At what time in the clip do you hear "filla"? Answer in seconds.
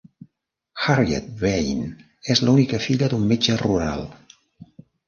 2.87-3.13